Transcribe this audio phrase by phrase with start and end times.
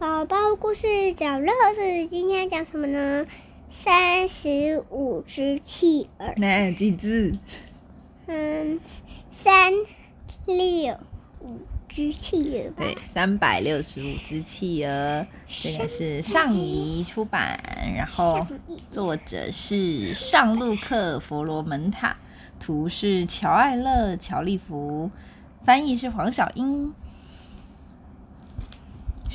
[0.00, 3.26] 宝宝故事讲乐子，今天讲什么呢？
[3.68, 6.32] 三十五只企鹅。
[6.38, 7.36] 那几只？
[8.26, 8.80] 嗯，
[9.30, 9.74] 三
[10.46, 10.98] 六
[11.40, 12.70] 五只企鹅。
[12.78, 15.26] 对，三百六十五只企鹅。
[15.46, 17.60] 这个是上仪出版，
[17.94, 18.46] 然后
[18.90, 22.16] 作者是上路克·佛罗门塔，
[22.58, 25.10] 图是乔艾勒·乔利弗，
[25.62, 26.94] 翻译是黄小英。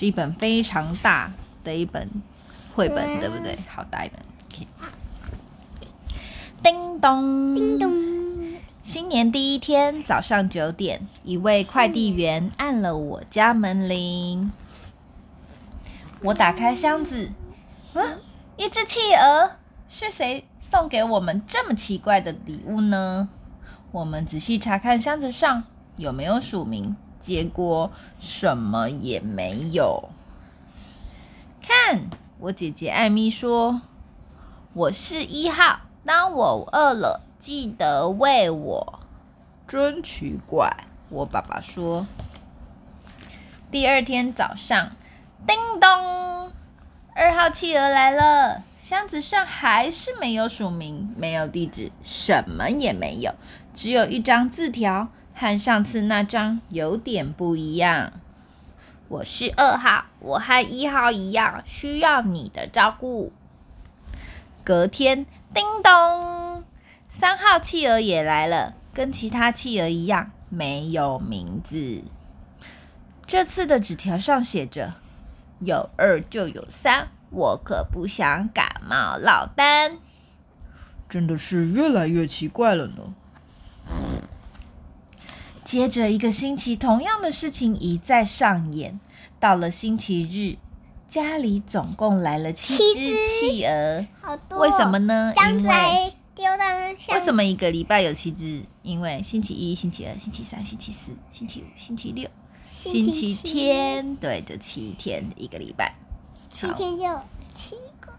[0.00, 1.30] 是一本非常大
[1.62, 2.08] 的一本
[2.74, 3.58] 绘本，对不对？
[3.68, 4.18] 好大一本。
[6.62, 7.92] 叮咚，叮咚。
[8.82, 14.50] 新年第一天早上九点，一位快递员按了我家门铃。
[16.22, 17.30] 我打开箱子，
[17.92, 18.20] 嗯，
[18.56, 19.50] 一只企鹅。
[19.90, 23.28] 是谁送给我们这么奇怪的礼物呢？
[23.92, 25.64] 我们仔细查看箱子上
[25.96, 26.96] 有没有署名。
[27.20, 30.08] 结果什么也没有。
[31.62, 32.00] 看，
[32.38, 33.82] 我姐姐艾米说
[34.72, 39.00] ：“我是一号，当我饿了，记得喂我。”
[39.68, 42.06] 真奇怪，我爸爸说。
[43.70, 44.90] 第二天早上，
[45.46, 46.50] 叮咚，
[47.14, 53.32] 二号企鹅来了，箱子上还是没有署名，没有地址，什么也没有，
[53.72, 55.08] 只有一张字条。
[55.40, 58.12] 和上次那张有点不一样。
[59.08, 63.32] 我是二号，我和一号一样，需要你的照顾。
[64.62, 65.24] 隔天，
[65.54, 66.62] 叮咚，
[67.08, 72.02] 三号企鹅也来了，跟其他企鹅一样，没有名字。
[73.26, 74.92] 这次的纸条上写着
[75.60, 79.96] ：“有二就有三，我可不想感冒落单。”
[81.08, 83.14] 真的是越来越奇怪了呢。
[85.70, 88.98] 接着一个星期，同样的事情一再上演。
[89.38, 90.58] 到了星期日，
[91.06, 94.04] 家里总共来了七只企鹅。
[94.20, 94.58] 好多。
[94.58, 95.32] 为什么呢？
[95.36, 96.64] 因为丢到
[97.14, 98.64] 为什么一个礼拜有七只？
[98.82, 102.28] 因为星期一、星期二、星期三、星期四、星期五、星期六、
[102.68, 105.94] 星期天，对，就七天一个礼拜。
[106.48, 107.04] 七天就
[107.48, 108.12] 七个。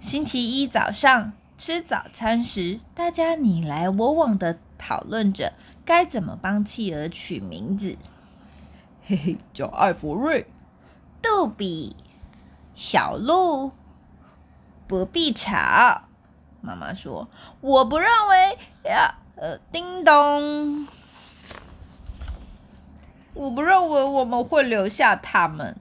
[0.00, 5.52] 星期一早上吃早餐时，大家你来我往的讨论着。
[5.84, 7.96] 该怎么帮企鹅取名字？
[9.04, 10.46] 嘿嘿，叫艾弗瑞、
[11.20, 11.96] 杜比、
[12.74, 13.72] 小鹿，
[14.86, 16.02] 不必吵。
[16.60, 17.28] 妈妈说
[17.60, 20.86] ：“我不认为呀，呃，叮咚，
[23.34, 25.76] 我不认为我们会留下他们。”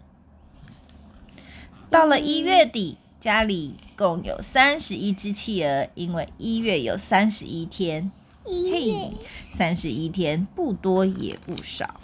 [1.91, 8.11] 到了一月底，家里共有三十一只企鹅，因为一月有三十一天。
[8.43, 9.13] 嘿，
[9.53, 11.99] 三十一天不多也不少，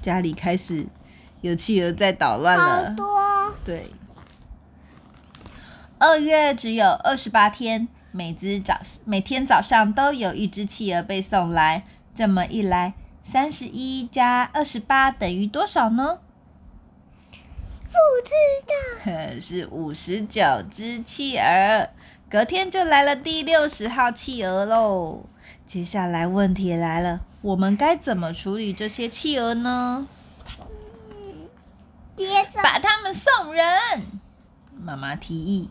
[0.00, 0.86] 家里开始
[1.40, 2.88] 有企鹅在捣乱了。
[2.88, 3.54] 好多。
[3.64, 3.86] 对，
[5.98, 11.84] 二月只有二十八天，每只早每天早上都有一只企鹅被送来。
[12.14, 16.18] 这么一来，三十一加二十八等于多少呢？
[17.90, 18.32] 不知
[18.66, 19.38] 道。
[19.40, 21.90] 是五十九只企鹅。
[22.30, 25.26] 隔天就来了第六十号企鹅喽。
[25.68, 30.08] 接下来问题来了，我们该怎么处理这些企鹅呢？
[32.16, 33.66] 接着把它们送人。
[34.82, 35.68] 妈妈提议，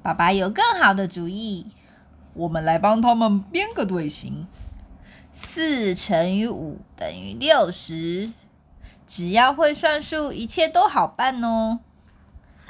[0.00, 1.66] 爸爸有更好的主意，
[2.34, 4.46] 我们来帮他们编个队形。
[5.32, 8.30] 四乘以五等于六十，
[9.08, 11.80] 只要会算数，一切都好办哦。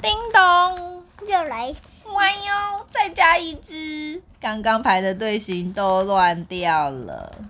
[0.01, 2.09] 叮咚，又来一次。
[2.11, 4.21] 哇哟，再加一只。
[4.39, 7.45] 刚刚排的队形都乱掉了。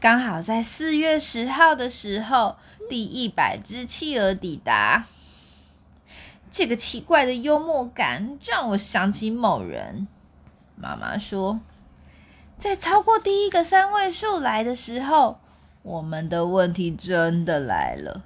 [0.00, 2.56] 刚好在四月十号的时候，
[2.88, 5.06] 第一百只企鹅抵达。
[6.50, 10.06] 这个奇怪的幽默感让我想起某人。
[10.76, 11.60] 妈妈说，
[12.58, 15.38] 在超过第一个三位数来的时候，
[15.82, 18.22] 我们的问题真的来了。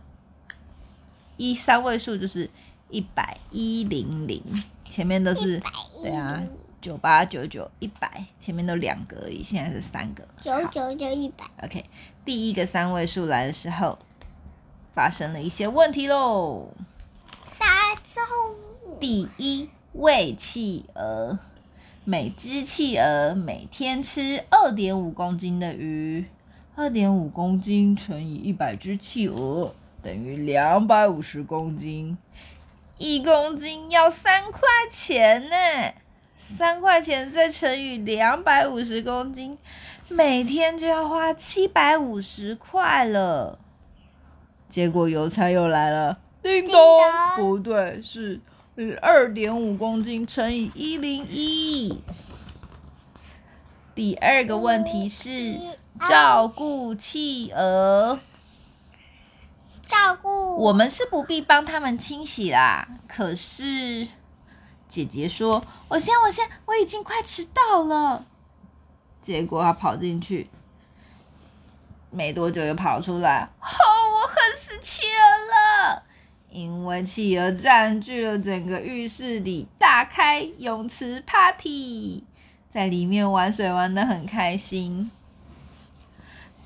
[1.37, 2.51] 一三位数就是
[2.91, 4.43] 一百一零零，
[4.85, 5.61] 前面都是
[6.03, 6.43] 对啊。
[6.81, 10.23] 九八九九一百，前面都两个而已，现在是三个。
[10.39, 11.45] 九九九一百。
[11.65, 11.85] OK，
[12.25, 13.99] 第一个三位数来的时候，
[14.95, 16.69] 发生了一些问题喽。
[17.59, 18.23] 打招
[18.85, 18.97] 呼。
[19.01, 21.41] 第一，喂企鹅，
[22.05, 26.27] 每只企鹅每天吃二点五公斤的鱼，
[26.77, 32.17] 二点五公斤乘以一百只企鹅等于两百五十公斤，
[32.99, 34.61] 一公斤要三块
[34.91, 35.57] 钱呢。
[36.37, 39.59] 三块钱再乘以两百五十公斤，
[40.09, 43.59] 每天就要花七百五十块了。
[44.69, 46.75] 结果邮差又来了，叮咚
[47.37, 48.41] 咚，不对，是
[49.03, 52.03] 二点五公斤乘以一零一。
[53.95, 55.59] 第二个问题是
[56.09, 58.19] 照顾企鹅。
[59.89, 64.07] 照顾我们是不必帮他们清洗啦，可是
[64.87, 68.25] 姐姐说：“我先，我先，我已经快迟到了。”
[69.21, 70.49] 结果她跑进去，
[72.11, 73.49] 没多久又跑出来。
[73.61, 76.03] 哦，我恨死企鹅了，
[76.51, 82.25] 因为企鹅占据了整个浴室里，大开泳池 party，
[82.71, 85.11] 在里面玩水玩的很开心。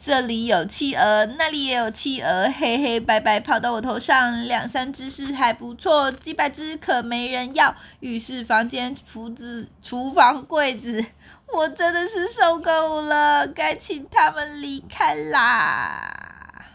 [0.04, 7.72] 这里有企鹅，那里也有企鹅，黑黑白白跑到我头上，两三只是还不错，几百只可没人要。
[8.00, 11.06] 浴室、房间、厨子、厨房、柜子，
[11.54, 16.66] 我真的是受够了，该请他们离开啦。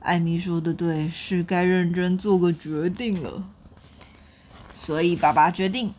[0.00, 3.42] 艾米说的对，是该认真做个决定了。
[4.74, 5.94] 所以爸爸决定，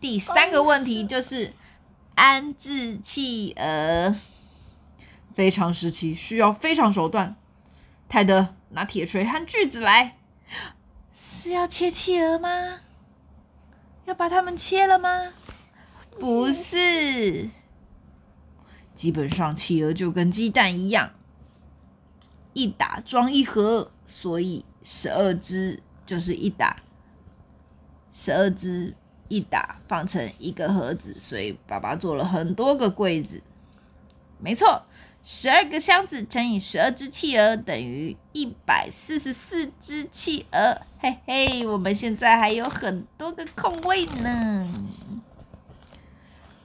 [0.00, 1.52] 第三个问题就是
[2.14, 4.16] 安置企鹅。
[5.34, 7.36] 非常时期需要非常手段。
[8.08, 10.18] 泰德拿铁锤和锯子来，
[11.12, 12.80] 是要切企鹅吗？
[14.04, 15.32] 要把它们切了吗？
[16.18, 17.48] 不是，
[18.94, 21.12] 基本上企鹅就跟鸡蛋一样，
[22.52, 26.76] 一打装一盒，所以十二只就是一打，
[28.10, 28.94] 十二只
[29.28, 33.42] 一打放成一个盒子，所以爸爸做了很多个柜子，
[34.38, 34.82] 没错。
[35.24, 44.68] 十二个箱子乘以十二只企鹅等于一百四十四只企鹅，嘿嘿，我们现在还有很多个空位呢。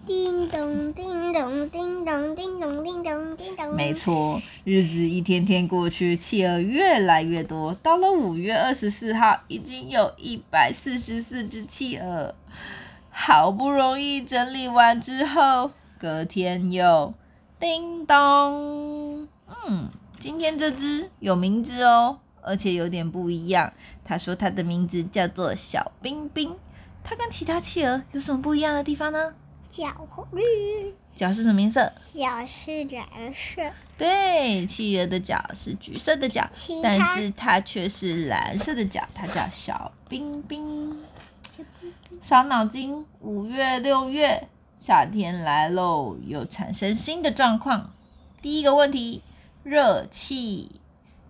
[0.08, 3.76] 叮咚叮咚叮咚叮咚叮咚叮咚。
[3.76, 7.76] 没错，日子一天天过去，企鹅越来越多。
[7.84, 12.34] 到了五月二十四号，已经有一百四十四只企鹅。
[13.12, 17.14] 好不容易整理完之后，隔天又。
[17.60, 19.90] 叮咚，嗯，
[20.20, 23.74] 今天这只有名字哦，而且有点不一样。
[24.06, 26.56] 他说他的名字叫做小冰冰。
[27.04, 29.34] 它跟其他企鹅有什么不一样的地方呢？
[29.70, 29.88] 脚
[30.32, 31.92] 绿，脚是什么颜色？
[32.14, 33.62] 脚是蓝色。
[33.98, 36.48] 对，企鹅的脚是橘色的脚，
[36.84, 39.02] 但是它却是蓝色的脚。
[39.16, 40.96] 它叫小冰冰。
[42.22, 44.48] 伤脑筋，五月六月。
[44.78, 47.94] 夏天来喽，又产生新的状况。
[48.44, 49.24] 第一个问题，
[49.64, 50.80] 热气，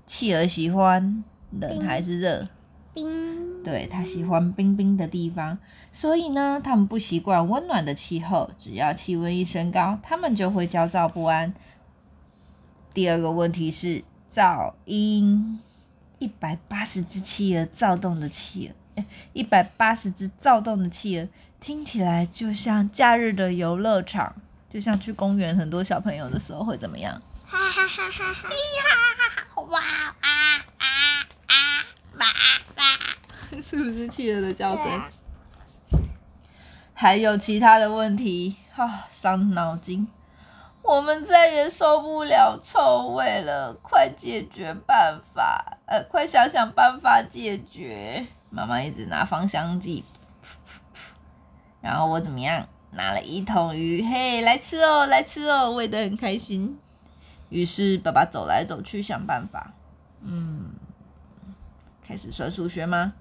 [0.06, 2.50] 企鹅喜欢冷还是热？
[2.94, 3.64] 冰。
[3.64, 5.58] 对，它喜欢冰冰的地方，
[5.92, 8.52] 所以呢，它们不习惯温暖的气候。
[8.58, 11.54] 只要气温一升高，它们就会焦躁不安。
[12.94, 15.60] 第二个问题是噪音，
[16.20, 19.04] 一百八十只企鹅躁动的企鹅，
[19.34, 21.28] 一百八十只躁动的企鹅。
[21.60, 24.36] 听起来就像假日的游乐场，
[24.70, 27.22] 就像去公园，很多小朋友的时候会怎么样？
[27.46, 28.50] 哈哈哈哈哈！
[29.56, 29.62] 哈！
[29.64, 30.88] 哇啊啊
[31.48, 31.56] 啊！
[32.20, 32.26] 哇
[32.76, 33.62] 哇！
[33.62, 35.02] 是不是企鹅的叫声？
[36.94, 40.08] 还有其他的问题啊，伤脑筋。
[40.84, 45.78] 我们再也受不了臭味了，快解决办法！
[45.86, 48.26] 呃，快想想办法解决。
[48.50, 50.06] 妈妈一直拿芳香剂。
[51.88, 52.68] 然后我怎么样？
[52.92, 56.78] 拿了一桶鱼，嘿，来吃哦，来吃哦，喂得很开心。
[57.48, 59.72] 于是爸爸走来走去想办法，
[60.22, 60.72] 嗯，
[62.06, 63.14] 开始算数学吗？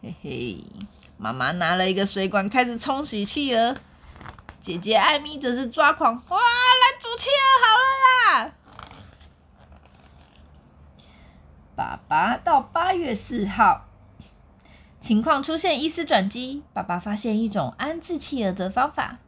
[0.00, 0.64] 嘿嘿，
[1.18, 3.76] 妈妈拿了一个水管开始冲洗企鹅，
[4.60, 8.52] 姐姐艾米则是抓狂，哇，来煮企鹅好了啦！
[11.76, 13.89] 爸爸到八月四号。
[15.00, 19.18] 情况出现一丝转机，爸爸发现一种安置企鹅的方法。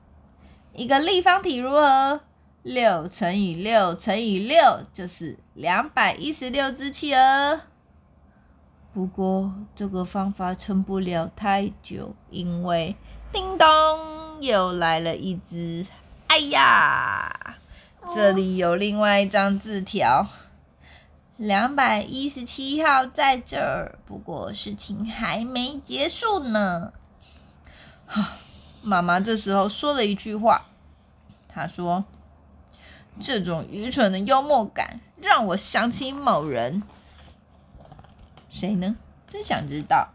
[0.74, 2.20] 一个立方体如何？
[2.62, 7.60] 六乘以六乘以六就是两百一十六只企鹅。
[8.92, 12.94] 不过这个方法撑不了太久，因为
[13.32, 13.66] 叮咚
[14.40, 15.84] 又来了一只。
[16.28, 17.56] 哎呀，
[18.06, 20.26] 这里有另外一张字条。
[21.42, 26.92] 两百一十七号在这儿，不过事情还没结束呢。
[28.84, 30.66] 妈妈这时候说了一句话，
[31.48, 32.04] 她说
[33.18, 36.84] ：“这种愚蠢的幽默感让我想起某人，
[38.48, 38.94] 谁呢？
[39.28, 40.10] 真想知道。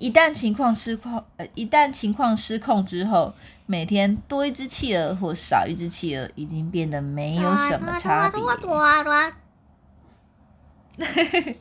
[0.00, 3.34] 一旦情况失控，呃，一旦情况失控之后，
[3.70, 8.40] 每天多一只企鹅或少一只企鹅，已经变得没有什么差别。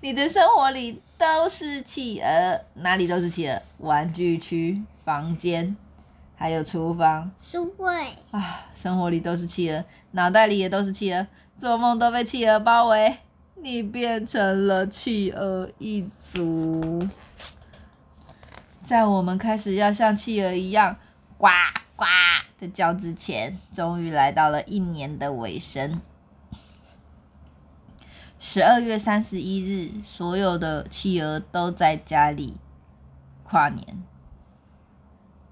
[0.00, 5.76] 你的生活里都是企鹅，哪里都是企鹅，玩具区、房间，
[6.36, 11.26] 还有厨房书柜，啊，生活里都是企鹅，脑袋里也都是企鹅，
[11.58, 13.16] 做梦都被企鹅包围。
[13.56, 17.08] 你变成了企鹅一族，
[18.84, 20.96] 在我们开始要像企鹅一样
[21.40, 21.48] 呱
[21.96, 22.04] 呱
[22.58, 26.02] 的叫之前，终于来到了一年的尾声。
[28.38, 32.58] 十二月三十一日，所有的企鹅都在家里
[33.42, 34.02] 跨年，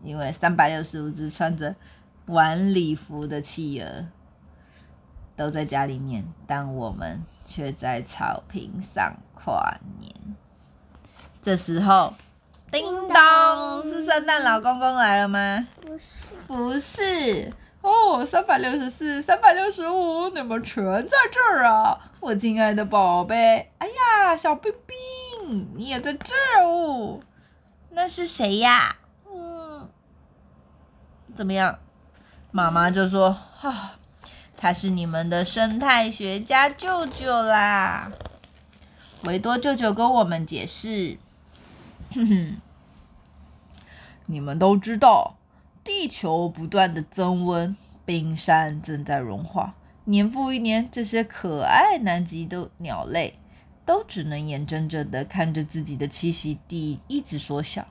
[0.02, 1.74] 因为三百六十五只穿着
[2.26, 4.08] 晚礼服的企鹅
[5.36, 10.14] 都在家里面，但我们却在草坪上跨年。
[11.40, 12.12] 这时候，
[12.70, 15.66] 叮咚，是圣诞老公公来了吗？
[15.80, 16.02] 不是，
[16.46, 21.98] 不是哦，三百六十四、三百六十五，你们全在这儿啊！
[22.20, 27.20] 我亲爱的宝贝，哎呀，小冰冰，你也在这儿哦。
[27.90, 28.96] 那是谁呀？
[29.32, 29.88] 嗯，
[31.34, 31.78] 怎么样？
[32.50, 33.92] 妈妈就说：“哈、
[34.56, 38.10] 他是你们的生态学家舅舅啦。”
[39.24, 41.27] 维多舅舅跟我们解释：“哼哼，
[44.26, 45.34] 你们都知道。”
[45.84, 47.74] 地球不断的增温，
[48.04, 49.74] 冰山正在融化，
[50.04, 53.38] 年复一年，这些可爱南极的鸟类
[53.86, 57.86] 都只能眼睁睁的看着自己的栖息地一直缩小。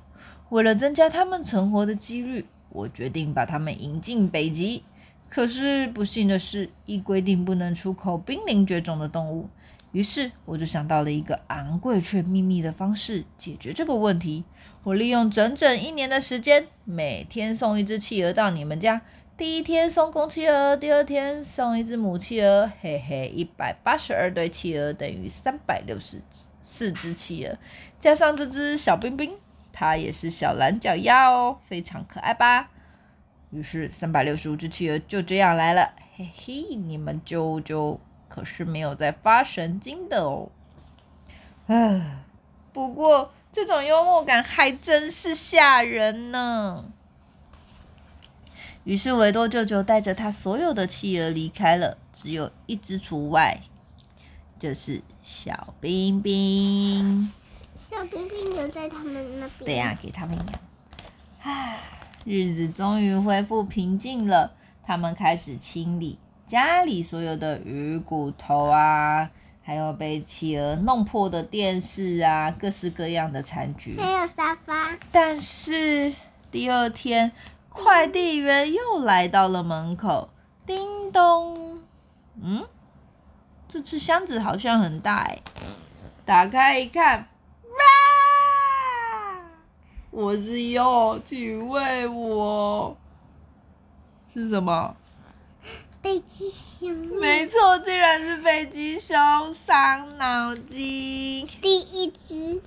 [0.50, 4.84] 为了增加它们存活的几率，我决定把它们引进北极。
[5.30, 9.50] 可是不幸的是，一规定不能出口濒临绝种的动物，
[9.92, 14.46] 于是我就想到了一个昂贵却秘密的方式解决这个问题。
[14.84, 19.02] 我利用整整一年的时间，每天送一只企鹅到你们家。
[19.36, 22.72] 第一天送公企鹅，第二天送一只母企鹅。
[22.82, 26.20] 嘿嘿，一百八十二对企鹅等于三百六十
[26.62, 27.58] 四只企鹅，
[28.00, 29.36] 加上这只小冰冰，
[29.72, 32.72] 它也是小蓝脚丫哦，非常可爱吧？
[33.52, 35.94] 于是三百六十五只企鹅就这样来了。
[36.16, 40.50] 嘿嘿，你们舅舅可是没有在发神经的哦。
[41.68, 42.24] 唉，
[42.72, 43.34] 不过。
[43.50, 46.86] 这种幽默感还真是吓人呢。
[48.84, 53.62] 于是维多舅舅带着他所有的企鹅离开了，只有一只除外，
[54.60, 57.32] 就是小冰冰。
[57.90, 59.66] 小冰冰留在他们那边。
[59.66, 60.48] 对呀、给他们养。
[61.42, 61.80] 唉，
[62.28, 64.52] 日子终于恢复平静了，
[64.84, 69.30] 他们开始清理家里所有的鱼骨头啊。
[69.64, 74.98] 还有被企鹅弄破的电视啊，各式各样的残局，还有沙发。
[75.12, 76.14] 但是
[76.50, 77.34] 第二天，
[77.68, 80.30] 快递员又来到了门口，
[80.66, 81.80] 叮咚，
[82.42, 82.66] 嗯，
[83.68, 85.40] 这次箱子好像很大哎，
[86.24, 87.28] 打开一看，哇，
[90.20, 92.98] 我是又，请喂我，
[94.28, 94.96] 是什么？
[96.02, 96.92] 北极熊。
[97.20, 101.46] 没错，竟然是北极熊，伤脑筋。
[101.62, 102.64] 第一只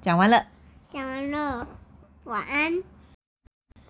[0.00, 0.46] 讲完了。
[0.92, 1.66] 讲完了，
[2.22, 2.84] 晚安。